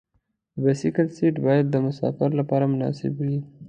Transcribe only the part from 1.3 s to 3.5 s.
باید د مسافر لپاره مناسب وي.